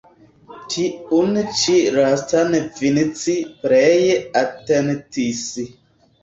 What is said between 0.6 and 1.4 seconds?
Tiun